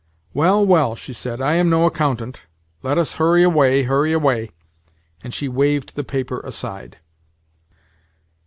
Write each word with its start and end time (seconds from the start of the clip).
"Well, 0.33 0.65
well," 0.65 0.95
she 0.95 1.13
said, 1.13 1.41
"I 1.41 1.53
am 1.57 1.69
no 1.69 1.85
accountant. 1.85 2.47
Let 2.81 2.97
us 2.97 3.13
hurry 3.21 3.43
away, 3.43 3.83
hurry 3.83 4.13
away." 4.13 4.49
And 5.23 5.31
she 5.31 5.47
waved 5.47 5.93
the 5.95 6.03
paper 6.03 6.39
aside. 6.39 6.97